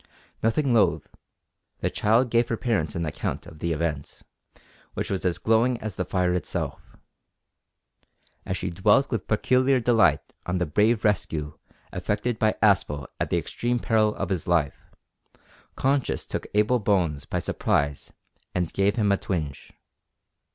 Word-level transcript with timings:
Nothing 0.41 0.73
loath, 0.73 1.13
the 1.81 1.91
child 1.91 2.31
gave 2.31 2.49
her 2.49 2.57
parents 2.57 2.95
an 2.95 3.05
account 3.05 3.45
of 3.45 3.59
the 3.59 3.71
event, 3.71 4.23
which 4.95 5.11
was 5.11 5.23
as 5.25 5.37
glowing 5.37 5.79
as 5.79 5.95
the 5.95 6.05
fire 6.05 6.33
itself. 6.33 6.97
As 8.43 8.57
she 8.57 8.71
dwelt 8.71 9.11
with 9.11 9.27
peculiar 9.27 9.79
delight 9.79 10.33
on 10.47 10.57
the 10.57 10.65
brave 10.65 11.03
rescue 11.05 11.55
effected 11.93 12.39
by 12.39 12.53
Aspel 12.63 13.05
at 13.19 13.29
the 13.29 13.37
extreme 13.37 13.77
peril 13.77 14.15
of 14.15 14.29
his 14.29 14.47
life, 14.47 14.89
conscience 15.75 16.25
took 16.25 16.47
Abel 16.55 16.79
Bones 16.79 17.25
by 17.25 17.37
surprise 17.37 18.11
and 18.55 18.73
gave 18.73 18.95
him 18.95 19.11
a 19.11 19.17
twinge. 19.17 19.71